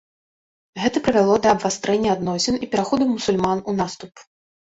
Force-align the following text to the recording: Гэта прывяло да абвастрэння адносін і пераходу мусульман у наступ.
Гэта 0.83 1.01
прывяло 1.07 1.35
да 1.43 1.49
абвастрэння 1.55 2.09
адносін 2.17 2.55
і 2.63 2.71
пераходу 2.73 3.03
мусульман 3.13 3.63
у 3.69 3.79
наступ. 3.81 4.13